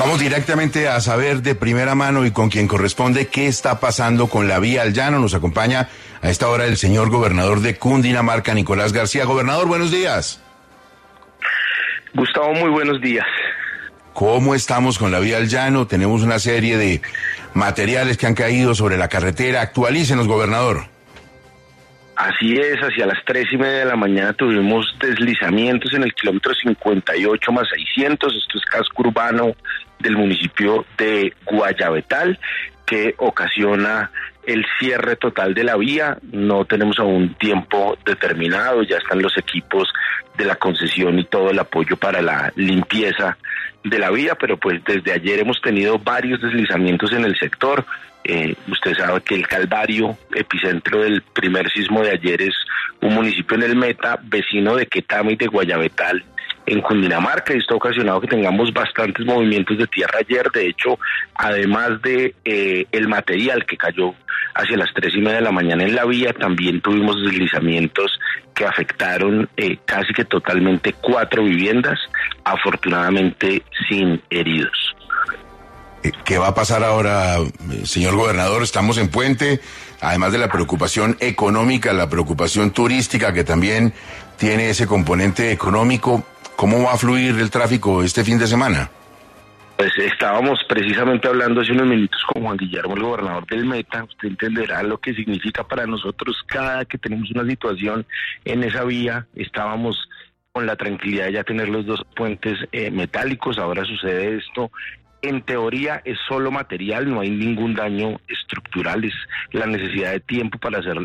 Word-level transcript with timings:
Vamos 0.00 0.18
directamente 0.18 0.88
a 0.88 0.98
saber 0.98 1.42
de 1.42 1.54
primera 1.54 1.94
mano 1.94 2.24
y 2.24 2.30
con 2.30 2.48
quien 2.48 2.66
corresponde 2.66 3.26
qué 3.26 3.46
está 3.46 3.78
pasando 3.78 4.28
con 4.28 4.48
la 4.48 4.58
vía 4.58 4.80
al 4.80 4.94
llano. 4.94 5.18
Nos 5.18 5.34
acompaña 5.34 5.90
a 6.22 6.30
esta 6.30 6.48
hora 6.48 6.64
el 6.64 6.78
señor 6.78 7.10
gobernador 7.10 7.60
de 7.60 7.76
Cundinamarca, 7.76 8.54
Nicolás 8.54 8.94
García. 8.94 9.26
Gobernador, 9.26 9.66
buenos 9.66 9.90
días. 9.90 10.40
Gustavo, 12.14 12.54
muy 12.54 12.70
buenos 12.70 13.00
días. 13.02 13.26
¿Cómo 14.14 14.54
estamos 14.54 14.98
con 14.98 15.12
la 15.12 15.20
vía 15.20 15.36
al 15.36 15.48
llano? 15.48 15.86
Tenemos 15.86 16.22
una 16.22 16.38
serie 16.38 16.78
de 16.78 17.02
materiales 17.52 18.16
que 18.16 18.26
han 18.26 18.34
caído 18.34 18.74
sobre 18.74 18.96
la 18.96 19.08
carretera. 19.08 19.60
Actualícenos, 19.60 20.26
gobernador. 20.26 20.93
Así 22.16 22.54
es, 22.54 22.76
hacia 22.78 23.06
las 23.06 23.24
tres 23.24 23.46
y 23.52 23.56
media 23.56 23.80
de 23.80 23.84
la 23.86 23.96
mañana 23.96 24.32
tuvimos 24.32 24.94
deslizamientos 25.00 25.92
en 25.94 26.04
el 26.04 26.14
kilómetro 26.14 26.54
58 26.54 27.52
más 27.52 27.68
600, 27.68 28.36
esto 28.36 28.58
es 28.58 28.64
casco 28.66 29.02
urbano 29.02 29.54
del 29.98 30.16
municipio 30.16 30.86
de 30.96 31.32
Guayabetal, 31.44 32.38
que 32.86 33.14
ocasiona 33.18 34.12
el 34.46 34.64
cierre 34.78 35.16
total 35.16 35.54
de 35.54 35.64
la 35.64 35.76
vía. 35.76 36.18
No 36.30 36.64
tenemos 36.64 37.00
aún 37.00 37.34
tiempo 37.34 37.98
determinado, 38.04 38.82
ya 38.84 38.98
están 38.98 39.20
los 39.20 39.36
equipos 39.36 39.92
de 40.36 40.44
la 40.44 40.54
concesión 40.56 41.18
y 41.18 41.24
todo 41.24 41.50
el 41.50 41.58
apoyo 41.58 41.96
para 41.96 42.22
la 42.22 42.52
limpieza 42.54 43.36
de 43.82 43.98
la 43.98 44.10
vía, 44.10 44.36
pero 44.36 44.56
pues 44.56 44.82
desde 44.84 45.12
ayer 45.12 45.40
hemos 45.40 45.60
tenido 45.60 45.98
varios 45.98 46.40
deslizamientos 46.40 47.12
en 47.12 47.24
el 47.24 47.36
sector. 47.38 47.84
Eh, 48.24 48.54
usted 48.68 48.94
sabe 48.96 49.20
que 49.20 49.34
el 49.34 49.46
Calvario, 49.46 50.16
epicentro 50.34 51.02
del 51.02 51.22
primer 51.22 51.70
sismo 51.70 52.02
de 52.02 52.10
ayer, 52.10 52.40
es 52.40 52.54
un 53.02 53.14
municipio 53.14 53.56
en 53.56 53.64
el 53.64 53.76
Meta, 53.76 54.18
vecino 54.22 54.76
de 54.76 54.86
Quetama 54.86 55.32
y 55.32 55.36
de 55.36 55.46
Guayabetal, 55.46 56.24
en 56.66 56.80
Cundinamarca 56.80 57.54
y 57.54 57.58
esto 57.58 57.74
ha 57.74 57.76
ocasionado 57.76 58.20
que 58.20 58.28
tengamos 58.28 58.72
bastantes 58.72 59.24
movimientos 59.26 59.76
de 59.76 59.86
tierra 59.86 60.20
ayer. 60.20 60.50
De 60.50 60.68
hecho, 60.68 60.98
además 61.34 62.00
de 62.02 62.34
eh, 62.44 62.86
el 62.90 63.08
material 63.08 63.66
que 63.66 63.76
cayó 63.76 64.14
hacia 64.54 64.76
las 64.76 64.92
tres 64.94 65.14
y 65.14 65.18
media 65.18 65.36
de 65.36 65.42
la 65.42 65.52
mañana 65.52 65.84
en 65.84 65.94
la 65.94 66.04
vía, 66.04 66.32
también 66.32 66.80
tuvimos 66.80 67.22
deslizamientos 67.22 68.18
que 68.54 68.64
afectaron 68.64 69.48
eh, 69.56 69.78
casi 69.84 70.12
que 70.14 70.24
totalmente 70.24 70.94
cuatro 71.00 71.44
viviendas, 71.44 71.98
afortunadamente 72.44 73.62
sin 73.88 74.22
heridos. 74.30 74.94
Eh, 76.04 76.12
¿Qué 76.24 76.36
va 76.38 76.48
a 76.48 76.54
pasar 76.54 76.84
ahora, 76.84 77.38
señor 77.84 78.14
gobernador? 78.14 78.62
Estamos 78.62 78.98
en 78.98 79.08
puente, 79.08 79.60
además 80.02 80.32
de 80.32 80.38
la 80.38 80.48
preocupación 80.48 81.16
económica, 81.18 81.92
la 81.94 82.10
preocupación 82.10 82.72
turística 82.72 83.32
que 83.32 83.42
también 83.42 83.94
tiene 84.36 84.68
ese 84.68 84.86
componente 84.86 85.50
económico. 85.50 86.22
¿Cómo 86.56 86.84
va 86.84 86.92
a 86.92 86.98
fluir 86.98 87.38
el 87.38 87.50
tráfico 87.50 88.02
este 88.02 88.22
fin 88.22 88.38
de 88.38 88.46
semana? 88.46 88.90
Pues 89.78 89.92
estábamos 89.96 90.60
precisamente 90.68 91.26
hablando 91.26 91.62
hace 91.62 91.72
unos 91.72 91.88
minutos 91.88 92.20
con 92.32 92.42
Juan 92.42 92.56
Guillermo, 92.58 92.94
el 92.94 93.02
gobernador 93.02 93.46
del 93.46 93.64
Meta. 93.64 94.04
Usted 94.04 94.28
entenderá 94.28 94.82
lo 94.82 94.98
que 94.98 95.14
significa 95.14 95.64
para 95.64 95.86
nosotros 95.86 96.36
cada 96.46 96.84
que 96.84 96.98
tenemos 96.98 97.30
una 97.32 97.48
situación 97.48 98.06
en 98.44 98.62
esa 98.62 98.84
vía. 98.84 99.26
Estábamos 99.34 99.96
con 100.52 100.66
la 100.66 100.76
tranquilidad 100.76 101.26
de 101.26 101.32
ya 101.32 101.44
tener 101.44 101.68
los 101.68 101.86
dos 101.86 102.04
puentes 102.14 102.56
eh, 102.70 102.90
metálicos. 102.92 103.58
Ahora 103.58 103.84
sucede 103.84 104.36
esto 104.36 104.70
en 105.28 105.42
teoría 105.42 106.02
es 106.04 106.18
solo 106.28 106.50
material, 106.50 107.08
no 107.08 107.20
hay 107.20 107.30
ningún 107.30 107.74
daño 107.74 108.20
estructural, 108.28 109.04
es 109.04 109.14
la 109.52 109.66
necesidad 109.66 110.12
de 110.12 110.20
tiempo 110.20 110.58
para 110.58 110.78
hacer 110.78 110.96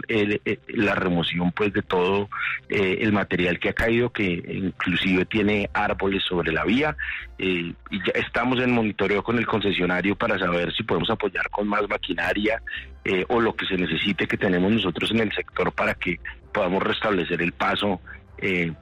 la 0.68 0.96
remoción 0.96 1.52
pues 1.52 1.72
de 1.74 1.82
todo 1.82 2.30
eh, 2.70 3.00
el 3.02 3.14
material 3.14 3.60
que 3.60 3.70
ha 3.70 3.74
caído, 3.74 4.12
que 4.12 4.26
inclusive 4.26 5.26
tiene 5.26 5.70
árboles 5.74 6.24
sobre 6.28 6.52
la 6.52 6.66
vía, 6.66 6.98
eh, 7.38 7.74
y 7.90 7.98
ya 8.00 8.12
estamos 8.16 8.60
en 8.62 8.72
monitoreo 8.72 9.24
con 9.24 9.38
el 9.38 9.48
concesionario 9.48 10.16
para 10.16 10.38
saber 10.38 10.74
si 10.74 10.84
podemos 10.84 11.10
apoyar 11.10 11.50
con 11.50 11.68
más 11.68 11.88
maquinaria 11.88 12.62
eh, 13.06 13.26
o 13.30 13.40
lo 13.40 13.56
que 13.56 13.66
se 13.66 13.78
necesite 13.78 14.28
que 14.28 14.38
tenemos 14.38 14.72
nosotros 14.72 15.12
en 15.12 15.20
el 15.22 15.32
sector 15.32 15.72
para 15.72 15.94
que 15.94 16.20
podamos 16.54 16.84
restablecer 16.84 17.42
el 17.42 17.54
paso 17.54 18.02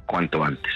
cuanto 0.05 0.43
antes. 0.43 0.71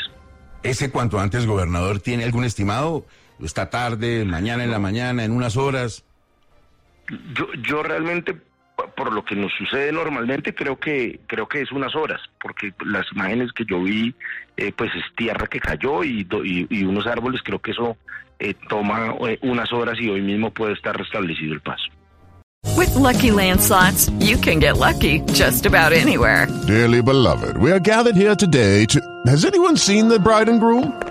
¿Ese 0.63 0.89
cuanto 0.89 1.19
antes, 1.19 1.45
gobernador, 1.45 1.99
tiene 1.99 2.23
algún 2.23 2.45
estimado? 2.45 3.05
Esta 3.43 3.69
tarde, 3.69 4.25
mañana 4.25 4.63
en 4.63 4.71
la 4.71 4.79
mañana, 4.79 5.23
en 5.23 5.31
unas 5.31 5.57
horas? 5.57 6.03
Yo, 7.09 7.47
yo 7.67 7.83
realmente, 7.83 8.35
por 8.95 9.11
lo 9.11 9.23
que 9.25 9.35
nos 9.35 9.51
sucede 9.53 9.91
normalmente, 9.91 10.53
creo 10.53 10.79
que 10.79 11.19
creo 11.27 11.47
que 11.47 11.61
es 11.61 11.71
unas 11.71 11.95
horas, 11.95 12.21
porque 12.41 12.73
las 12.85 13.05
imágenes 13.13 13.51
que 13.53 13.65
yo 13.65 13.83
vi, 13.83 14.13
eh, 14.57 14.71
pues 14.75 14.91
es 14.95 15.03
tierra 15.15 15.47
que 15.47 15.59
cayó 15.59 16.03
y, 16.03 16.27
y, 16.69 16.83
unos 16.83 17.07
árboles, 17.07 17.41
creo 17.43 17.59
que 17.59 17.71
eso 17.71 17.97
eh, 18.39 18.53
toma 18.69 19.15
eh, 19.27 19.39
unas 19.41 19.71
horas 19.73 19.97
y 19.99 20.09
hoy 20.09 20.21
mismo 20.21 20.51
puede 20.51 20.73
estar 20.73 20.95
restablecido 20.95 21.53
el 21.53 21.61
paso. 21.61 21.83
With 22.77 22.95
lucky 22.95 23.31
landslots, 23.31 24.09
you 24.19 24.37
can 24.37 24.59
get 24.59 24.77
lucky 24.77 25.19
just 25.33 25.65
about 25.65 25.93
anywhere. 25.93 26.47
Dearly 26.67 27.01
beloved, 27.01 27.57
we 27.57 27.71
are 27.71 27.79
gathered 27.79 28.15
here 28.15 28.35
today 28.35 28.85
to. 28.85 28.99
Has 29.25 29.45
anyone 29.45 29.77
seen 29.77 30.07
the 30.07 30.19
bride 30.19 30.49
and 30.49 30.59
groom? 30.59 31.10